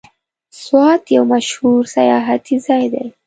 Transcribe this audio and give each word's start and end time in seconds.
سوات 0.63 1.01
یو 1.15 1.23
مشهور 1.33 1.81
سیاحتي 1.95 2.55
ځای 2.65 2.85
دی. 2.93 3.05